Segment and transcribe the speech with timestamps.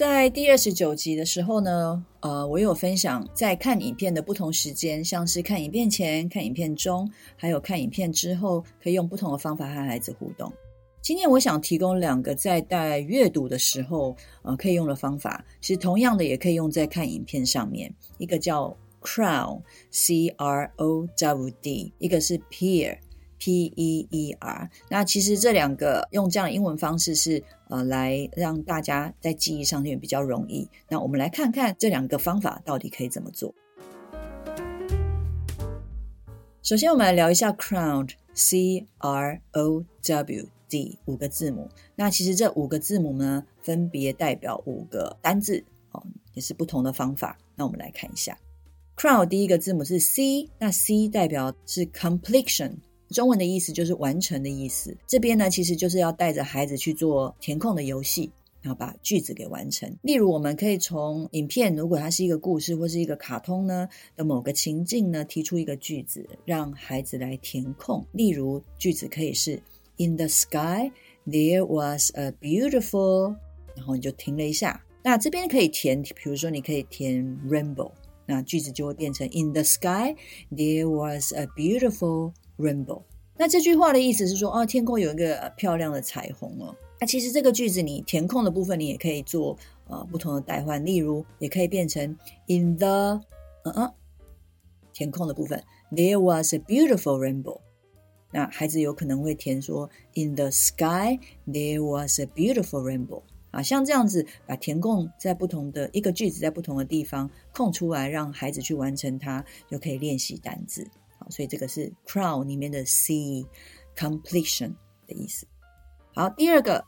[0.00, 10.50] 在第二十九集的时候呢，呃，我有分享在看影片的不同时间，像是看影片前、看影片中，还有看影片之后，可以用不同的方法和孩子互动。
[11.02, 17.94] 今天我想提供两个在带阅读的时候，呃，可以用的方法，其实同样的也可以用在看影片上面。
[18.16, 22.96] 一个叫 Crowd，C R O W D，一个是 Peer。
[23.42, 30.68] P E E R，那其实这两个用这样的英文方式是呃，来让大家在记忆上面比较容易。
[30.88, 33.54] 那我们来看看这两个方法到底可以怎么做。
[36.62, 41.70] 首先，我们来聊一下 Crowd，C R O W D 五个字母。
[41.94, 46.02] 那其实这五个字母呢，分别代表五个单字哦，
[46.34, 47.38] 也是不同的方法。
[47.54, 48.36] 那我们来看一下
[48.96, 52.78] ，Crowd 第一个字母是 C，那 C 代表是 Completion。
[53.10, 54.96] 中文的意思就是完成的意思。
[55.06, 58.30] 这边呢，其实就是要带着孩子去做填空的游戏，
[58.62, 59.92] 然后把句子给完成。
[60.02, 68.06] 例如，我们可以从影片，如果它是一个故事或是一个卡通呢的某个情境呢，提出一个句子，让孩子来填空。
[68.12, 69.60] 例如，句子可以是
[69.96, 70.90] In the sky
[71.26, 73.34] there was a beautiful，
[73.74, 74.84] 然后你就停了一下。
[75.02, 77.90] 那这边可以填，比如说你可以填 rainbow，
[78.26, 80.14] 那句子就会变成 In the sky
[80.52, 82.32] there was a beautiful。
[82.60, 83.02] Rainbow，
[83.36, 86.76] 那这句话的意思是说，哦，天空有一个漂亮的彩虹哦。
[87.00, 89.56] 那其实这个句子你填空的部分，你也可以做
[89.88, 92.16] 呃不同的代换，例如也可以变成
[92.46, 93.20] In the，
[93.64, 93.92] 嗯嗯，
[94.92, 97.60] 填空的部分，There was a beautiful rainbow。
[98.32, 103.22] 那孩子有可能会填说 In the sky there was a beautiful rainbow。
[103.50, 110.86] 啊，像这样子把填空在不同的一个句子在不同的地方空出来，让孩子去完成它，就可以练习单字。
[111.30, 114.72] 所以这个是 crown 里面的 C，completion
[115.06, 115.46] 的意思。
[116.14, 116.84] 好，第二个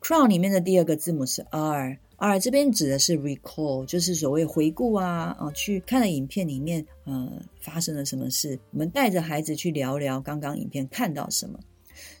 [0.00, 7.30] crown 里面的第二个字母是 R，R 这边指的是 recall，就是所谓回顾啊，啊，去看了影片里面，呃，
[7.60, 11.58] 发生了什么事，我们带着孩子去聊聊刚刚影片看到什么。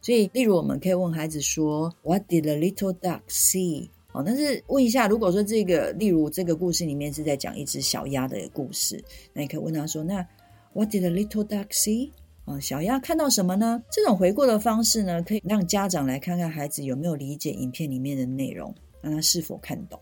[0.00, 3.88] 所以，例如我们可以问孩子说，What did the little duck see？
[4.12, 9.02] 哦，但是问一下，如果说这个，例如这个故事里面是在讲一只小鸭的故事，
[9.32, 10.24] 那你可以问他说，那
[10.74, 12.10] What did the little duck see？
[12.44, 13.82] 啊，小鸭看到什么呢？
[13.90, 19.98] 这种回顾的方式呢，可以让家长来看看孩子有没有理解影片里面的内容，让他是否看懂。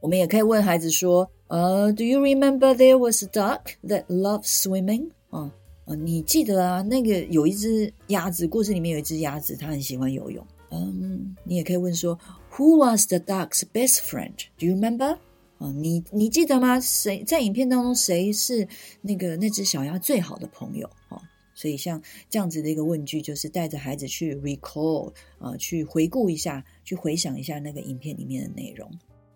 [0.00, 5.50] 我们也可以问孩子说：“呃，Do you remember there was a duck that loved swimming？” 啊，
[5.86, 10.46] 啊，你记得啊，那个有一只鸭子，故事里面有一只鸭子，它很喜欢游泳。
[10.70, 12.18] 嗯，你也可以问说
[12.52, 14.34] ：“Who was the duck's best friend?
[14.58, 15.16] Do you remember？”
[15.58, 16.80] 啊，你你记得吗？
[16.80, 18.66] 谁在影片当中谁是
[19.02, 20.88] 那个那只小鸭最好的朋友？
[21.08, 21.20] 哦，
[21.54, 28.90] 所以像这样子的一个问句，就是带着孩子去 recall 啊，去回顾一下，去回想一下那个影片里面的内容。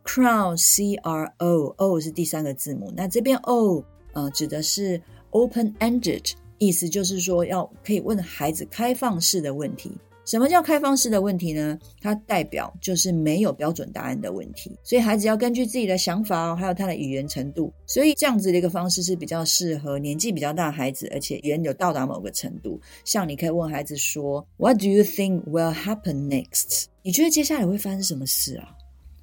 [0.04, 5.00] Crow C R O O 是第三个字母，那这边 O 啊指的是
[5.30, 9.92] open-ended，意思就是说要可以问孩子开放式的问题。
[10.28, 11.78] 什么叫开放式的问题呢？
[12.03, 22.78] 它代表就是没有标准答案的问题，所以孩子要根据自己的想法哦，还有他的语言程度，所以这样子的一个方式是比较适合年纪比较大的孩子，而且语言有到达某个程度。
[23.06, 28.69] 像你可以问孩子说：“What do you think will happen next？” 你觉得接下来会发生什么事啊？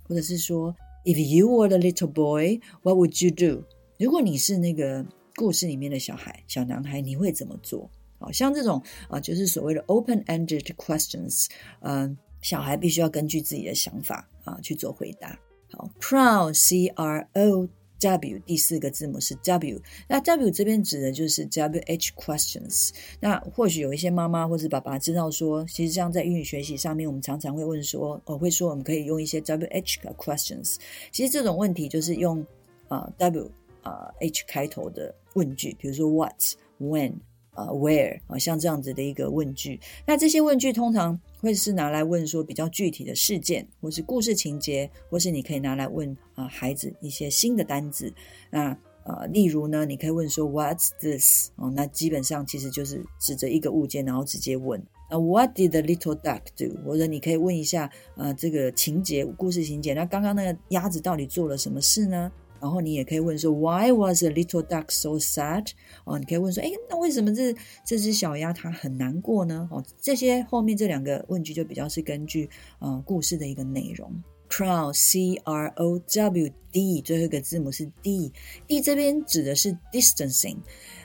[0.07, 3.63] 或者是说：“If you were the little boy, what would you do？”
[3.99, 5.05] 如果你是那个
[5.35, 7.87] 故事里面的小孩，小男孩，你会怎么做？
[8.17, 11.47] 好像这种啊，就是所谓的 open-ended questions，
[11.81, 15.37] 嗯，小孩必须要根据自己的想法啊去做回答。
[15.71, 17.67] 好，Crow C R O
[17.97, 22.91] W 第四个字母是 W，那 W 这边指的就是 W H questions。
[23.19, 30.75] 那或许有一些妈妈或者爸爸知道说，其实像在英语学习上面，我们常常会问说，我会说我们可以用一些 W H questions。
[31.11, 32.45] 其实这种问题就是用
[32.89, 33.49] 啊 W
[33.81, 36.35] 啊 H 开头的问句，比如说 What、
[36.79, 37.13] When。
[37.55, 48.13] 啊、，where 啊，像这样子的一个问句，那这些问句通常会是拿来问说比较具体的事件，或是故事情节，或是你可以拿来问啊、孩子一些新的单字。
[48.51, 51.49] 那呃，例如呢，你可以问说 What's this？
[51.57, 54.83] 哦，那基本上其实就是指着一个物件，然后直接问。
[55.11, 56.75] 那 What did the little duck do？
[56.83, 59.93] 或者你可以问一下，呃，这个情节、故事情节。
[59.93, 62.31] 那刚刚那个鸭子到底做了什么事呢？
[62.65, 65.67] 然后你也可以问说，Why was the little duck so sad？
[66.03, 67.53] 哦，你可以问说，诶，那为什么这
[67.85, 69.69] 这只小鸭它很难过呢？
[69.71, 74.11] 哦，这些后面这两个问句就比较是根据呃故事的一个内容。
[74.49, 80.57] Crow C R O W D 最后一个字母是 D，D 这边指的是 distancing。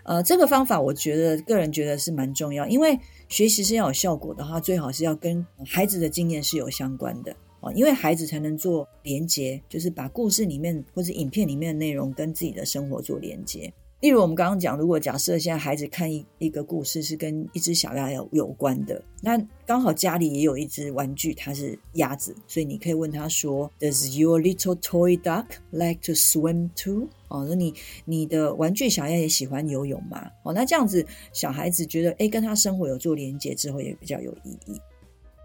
[0.04, 2.98] 呃，这个方法我觉得个人觉得是蛮重要，因为
[3.28, 13.72] 学习是要有效果的话，最好是要跟孩子的经验是有相关的哦，因为孩子才能做连接，就是把故事里面或者影片里面的内容跟自己的生活做连接。
[14.00, 27.74] 例如，我们刚刚讲，如果假设现在孩子看一一个故事是跟一只小鸭有有关的，那刚好家里也有一只玩具，它是鸭子，所以你可以问他说：“Does your little toy duck like to swim too？” 哦，那你
[28.06, 30.30] 你的玩具小鸭也喜欢游泳吗？
[30.44, 34.80] 哦，那这样子小孩子觉得，诶，跟他生活有做连接之后，也比较有意义。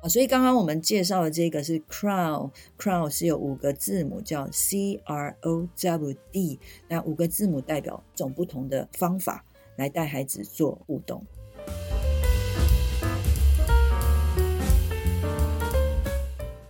[0.07, 9.44] 所以刚刚我们介绍的这个是 Crowd，Crowd 是有五个字母，叫 C R O W D，那五个字母代表种不同的方法
[9.78, 11.25] 来带孩子做互动。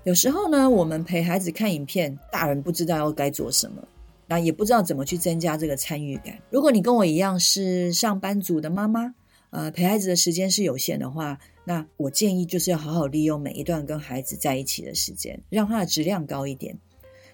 [0.06, 3.84] 有时候呢，我们陪孩子看影片，大人不知道要该做什么，
[4.28, 6.38] 那也不知道怎么去增加这个参与感。
[6.50, 9.14] 如果你跟我一样是上班族的妈妈，
[9.50, 16.78] 呃，陪孩子的时间是有限的话，那我建议就是要好好利用每一段跟孩子在一起的时间，让它的质量高一点。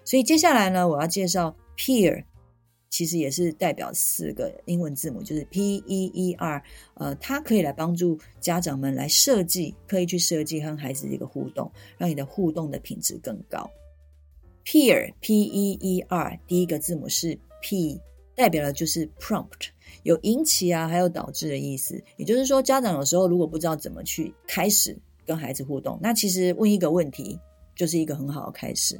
[0.04, 2.24] 所以接下来呢，我要介绍 Peer，
[2.89, 6.63] 其实也是代表四个英文字母，就是 P E E R。
[6.95, 13.69] 呃，它可以来帮助家长们来设计，可以去设计和孩子的一个互动，让你的互动的品质更高。
[14.66, 18.00] Peer P E E R 第一个字母是 P，
[18.36, 19.69] 代表的就是 Prompt。
[20.04, 22.01] 有引起啊，还有导致的意思。
[22.18, 27.39] 也就是说，家长有时候如果不知道怎么去开始跟孩子互动，那其实问一个问题
[27.75, 29.00] 就是一个很好的开始。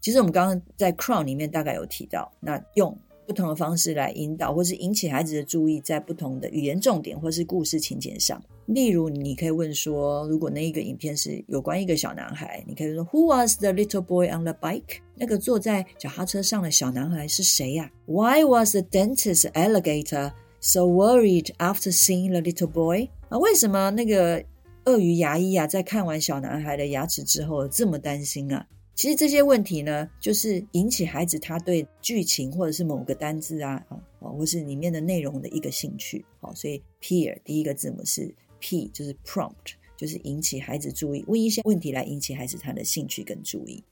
[0.00, 2.96] 其实我们刚刚在 Crown 里面大概有提到，那用。
[3.26, 8.40] 不同的方式来引导，或是引起孩子的注意，在不同的语言重点或是故事情节上。
[8.66, 15.00] 例如，你可以问说，如果那一个影片是有关一个小男孩，你可以说，Who was the little boy on the bike？
[15.14, 23.08] 那个坐在脚踏车上的小男孩是谁呀？Why was the dentist alligator so worried after seeing the little boy？
[23.28, 24.44] 啊，为什么那个
[24.84, 28.66] 鳄鱼牙医啊，在看完小男孩的牙齿之后这么担心啊？
[28.96, 36.24] 其实这些问题呢，就是引起孩子他对剧情或者是某个单字啊啊，或是里面的内容的一个兴趣。
[36.40, 43.84] 好，所以 peer 第一个字母是 P，就是 prompt，就是引起孩子注意，问一些问题来引起孩子他的兴趣跟注意。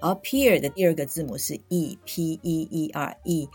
[0.00, 3.48] 而 peer 的第二个字母是 E，P E E R E。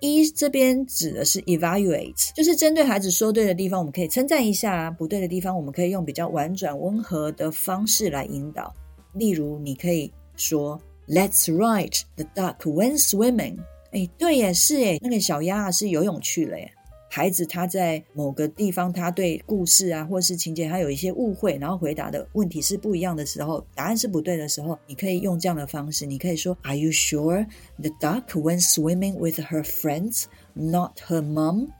[0.00, 8.74] 一这边指的是 evaluate，就是针对孩子说对的地方，我们可以称赞一下；不对的地方，我们可以用比较婉转温和的方式来引导。
[9.12, 13.58] 例如，你可以说：“Let's write the duck went swimming。”
[13.92, 16.72] 哎，对耶，是耶，那个小鸭是游泳去了耶。
[17.12, 27.44] 孩子他在某个地方，他对故事啊，或是情节，他有一些误会，然后回答的问题是不一样的时候，答案是不对的时候，你可以用这样的方式，你可以说：Are you sure
[27.80, 31.70] the duck went swimming with her friends, not her mom？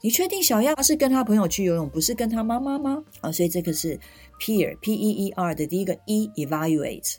[0.00, 3.04] 你确定小鸭是跟他朋友去游泳，不是跟他妈妈吗？
[3.20, 4.00] 啊，所以这个是
[4.40, 7.16] peer，P-E-E-R 的第一个 E，evaluate。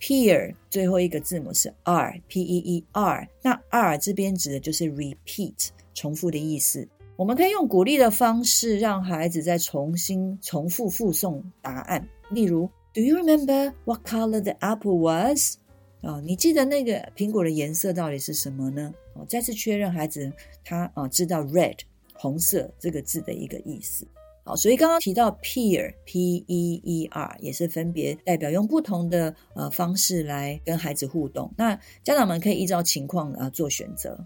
[0.00, 3.28] Peer 最后一个字母是 R，P E E R。
[3.42, 6.88] 那 R 这边指的就是 repeat，重复的意思。
[7.16, 12.08] 我们可以用鼓励的方式，让孩子再重新重复复诵答案。
[12.30, 15.58] 例如，Do you remember what color the apple was？
[16.00, 18.94] 啊、哦，你记得那个苹果的颜色到底是什么呢？
[19.12, 20.32] 哦，再次确认孩子
[20.64, 21.76] 他啊、哦、知道 red
[22.14, 24.06] 红色这个字的一个意思。
[24.42, 31.52] 好，所以刚刚提到 peer p e e r 也是分别代表用不同的呃方式来跟孩子互动。
[31.56, 34.18] 那家长们可以依照情况啊做选择。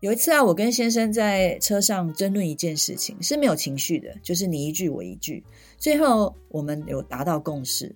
[0.00, 5.42] 有一次啊，我跟先生在车上争论一件事情，是没有情绪的，就是你一句我一句，
[5.78, 7.94] 最后我们有达到共识。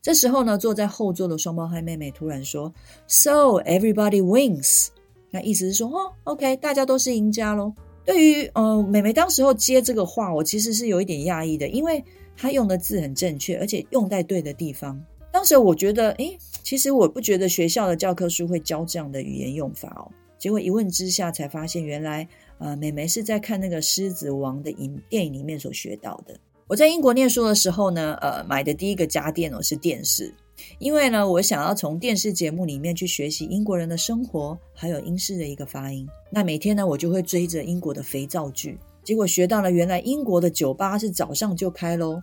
[0.00, 2.72] 这时候呢，坐在后座的双胞胎妹妹突然说
[3.06, 4.88] ：“So everybody wins。”
[5.30, 7.72] 那意思是说，哦，OK，大家都是赢家喽。
[8.04, 12.02] 对于呃，妹妹当时候接这个话，我其实是有一点讶异的，因为
[12.36, 15.00] 她用的字很正确，而且用在对的地方。
[15.30, 20.10] 当时我觉得，诶，其实我不觉得学校的教科书会教这样的语言用法哦。
[20.38, 22.26] 结果一问之下，才发现原来，
[22.58, 26.34] 呃，妹妹是在看那个《狮子王》的影电影里面所学到的。
[26.66, 30.32] 我在英国念书的时候呢，呃，买的第一个家电哦是电视，
[30.78, 36.08] 因为呢，我想要从电视节目里面去学习英国人的生活，还有英式的一个发音。
[36.30, 42.20] 那每天呢，我就会追着英国的肥皂剧，结果学到了原来英国的酒吧是早上就开喽，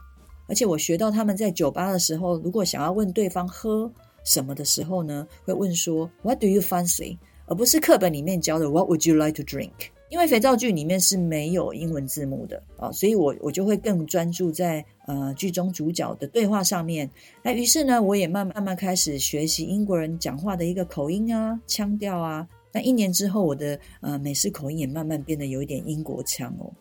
[0.47, 3.91] 而且我学到他们在酒吧的时候，如果想要问对方喝
[4.23, 9.71] 什么的时候呢，会问说 “What do you fancy？” 而不是课本里面教的 “What would you like to drink？”
[10.09, 17.09] 因为肥皂剧里面是没有英文字幕的啊，所以我我就会更专注在呃剧中主角的对话上面。
[17.41, 22.47] 那于是呢，我也慢慢慢开始学习英国人讲话的一个口音啊、腔调啊。
[22.71, 26.71] 那一年之后，我的呃美式口音也慢慢变得有一点英国腔哦。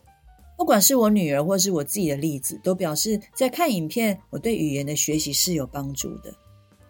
[0.59, 6.33] 不管是我女儿或是我自己的例子，都表示在看影片，我对语言的学习是有帮助的。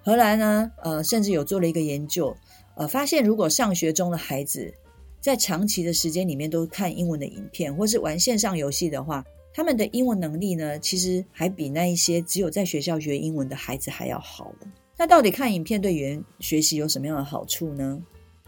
[0.03, 2.35] 荷兰呢，呃，甚至有做了一个研究。
[2.77, 4.73] 呃，发现如果上学中的孩子
[5.21, 9.25] 在长期的时间里面都看英文的影片，或是玩线上游戏的话，
[9.57, 14.55] 他们的英文能力呢，其实还比那一些只有在学校学英文的孩子还要好。
[14.99, 17.99] 那到底看影片对语言学习有什么样的好处呢？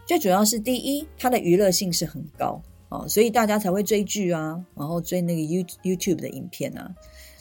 [0.05, 6.93] 最主要是第一，它的娱乐性是很高啊，所以大家才会追剧啊，然后追那个 You YouTube 的影片啊。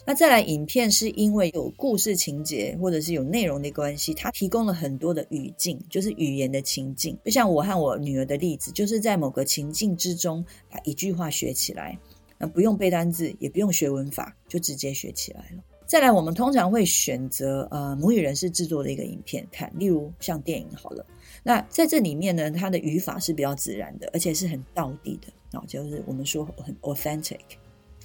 [0.07, 7.19] 那再来，影片是因为有故事情节或者是有内容的关系，它提供了很多的语境，就是语言的情境。
[7.23, 11.99] 就像我和我女儿的例子，就是在某个情境之中把一句话学起来，
[12.39, 15.63] 那不用背单字，也不用学文法，就直接学起来了。
[15.87, 21.05] 再来，我们通常会选择呃母语人士制作的一个影片看，例如像电影好了。
[21.43, 27.39] 那在这里面呢，它的语法是比较自然的，而且是很道地的，就是我们说很 authentic。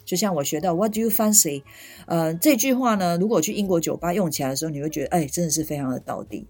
[0.06, 1.63] 就像我学到 What do you fancy？
[2.08, 6.48] 呃，这句话呢，如果去英国酒吧用起来的时候，你会觉得，哎，真的是非常的道地。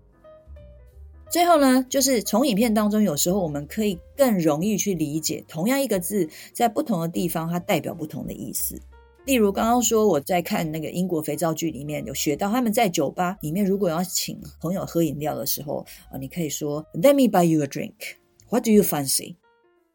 [1.33, 8.79] 最后呢，就是从影片当中，有时候我们可以更容易去理解，同样一个字在不同的地方，它代表不同的意思。
[9.25, 17.93] 例如刚刚说我在看那个英国肥皂剧里面有学到，他们在酒吧里面如果要请朋友喝饮料的时候，啊，你可以说 Let me buy you a drink.
[18.51, 19.37] What do you fancy?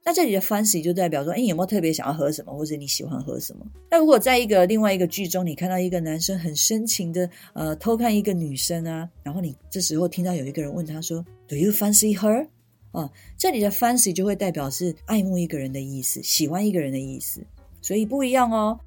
[0.08, 3.66] 那这里的 fancy 就代表说，哎，你有没有特别想要喝什么，或者你喜欢喝什么？
[3.90, 12.46] 那如果在一个另外一个剧中，你看到一个男生很深情的呃偷看一个女生啊，然后你这时候听到有一个人问他说，Do you fancy her？
[12.92, 17.42] 啊，这里的 fancy 就会代表是爱慕一个人的意思，喜欢一个人的意思，
[17.82, 18.80] 所以不一样哦。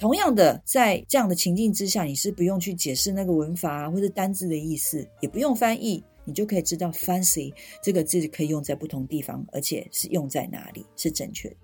[0.00, 6.02] 同样的，在这样的情境之下，你是不用去解释那个文法啊，或者单字的意思，也不用翻译。
[6.24, 7.52] 你就可以知道 fancy
[7.82, 11.56] 这个字可以用在不同地方，而且是用在哪里是正确的。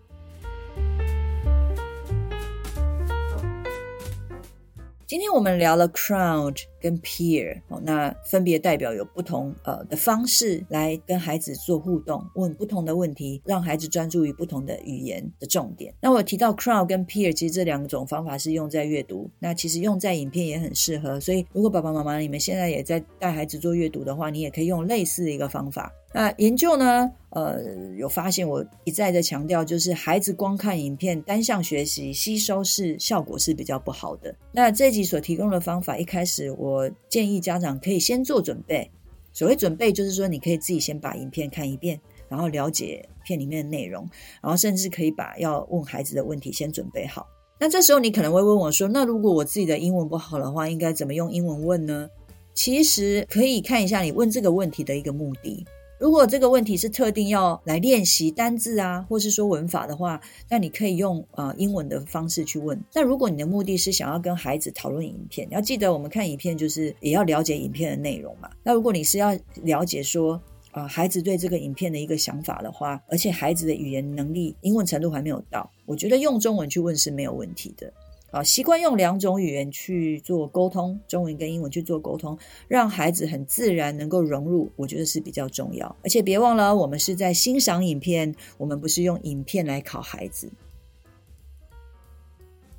[5.06, 15.92] 今天我们聊了 crowd 跟 peer，哦，那分别代表有不同呃的方式来跟孩子做互动，问不同的问题，让孩子专注于不同的语言的重点。
[16.00, 21.20] 那我提到 crowd 跟 peer，其实这两种方法是用在阅读，那其实用在影片也很适合。
[21.20, 25.92] 所以如果爸爸妈妈你们现在也在带孩子做阅读的话，你也可以用类似的一个方法。
[26.12, 27.62] 那研究呢，呃，
[27.96, 34.34] 有发现，我一再的强调，就是孩子光看影片单向学习吸收是效果是比较不好的。
[34.50, 38.90] 那这集所提供的方法，一开始我我建议家长可以先做准备。
[39.32, 44.08] 所谓准备，就是说你可以自己先把影片看一遍，然后了解片里面的内容，
[44.42, 47.26] 然后甚至可以把要问孩子的问题先准备好。
[47.58, 52.08] 那这时候你可能会问我说，那如果我自己的英文不好的话，应该怎么用英文问呢？
[52.54, 55.64] 其实可以看一下你问这个问题的一个目的。
[56.00, 62.82] 如果这个问题是特定要来练习单字啊，或是说文法的话，那你可以用呃英文的方式去问。
[62.94, 68.48] 那如果你的目的是想要跟孩子讨论影片，你要记得我们看影片就是也要了解影片的内容嘛。
[68.62, 70.40] 那如果你是要了解说
[70.72, 77.92] 啊、孩子对这个影片的一个想法的话，而且孩子的语言能力、英文程度还没有到，我觉得用中文去问是没有问题的。
[78.30, 85.96] 啊，习惯用两种语言去做沟通，中文跟英文去做沟通，让孩子很自然能够融入，我觉得是比较重要。
[86.02, 90.50] 而且别忘了，我们是在欣赏影片，我们不是用影片来考孩子。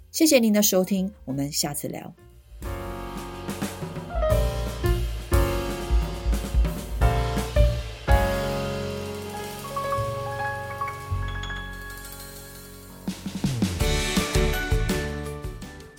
[0.09, 2.13] 谢谢您的收听，我们下次聊。